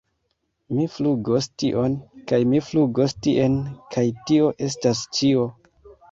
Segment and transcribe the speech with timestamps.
[0.75, 1.97] Mi flugos tion...
[2.31, 3.59] kaj mi flugos tien
[3.97, 5.45] kaj tio estas ĉio!!